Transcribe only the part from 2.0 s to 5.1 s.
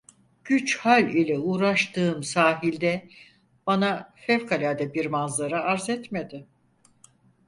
sahil de bana fevkalade bir